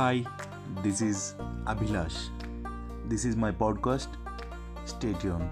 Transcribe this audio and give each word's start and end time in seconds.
Hi, 0.00 0.24
this 0.82 1.02
is 1.02 1.34
Abhilash. 1.66 2.30
This 3.06 3.26
is 3.26 3.36
my 3.36 3.52
podcast. 3.52 4.08
Stay 4.86 5.12
tuned. 5.12 5.50